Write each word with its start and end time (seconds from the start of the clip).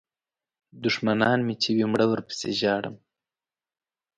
دوښمنان 0.83 1.39
مې 1.47 1.55
چې 1.61 1.69
وي 1.75 1.85
مړه 1.91 2.05
ورپسې 2.09 2.49
ژاړم. 2.59 2.95